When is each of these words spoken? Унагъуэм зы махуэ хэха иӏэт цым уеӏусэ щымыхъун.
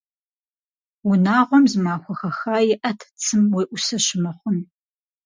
Унагъуэм 1.09 1.65
зы 1.71 1.79
махуэ 1.83 2.13
хэха 2.19 2.55
иӏэт 2.73 2.99
цым 3.23 3.41
уеӏусэ 3.55 3.97
щымыхъун. 4.05 4.57